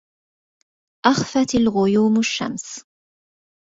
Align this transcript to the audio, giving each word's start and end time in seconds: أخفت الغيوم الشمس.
أخفت 1.05 1.55
الغيوم 1.55 2.17
الشمس. 2.19 2.85